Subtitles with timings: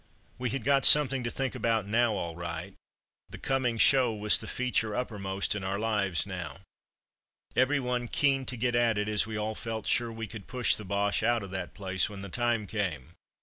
[0.39, 2.73] We had got something to think about now all right;
[3.29, 6.61] the coming "show" was the feature uppermost in our lives now.
[7.55, 10.73] Every one keen to get at it, as we all felt sure we could push
[10.73, 13.11] the Boches out of that place when the time came.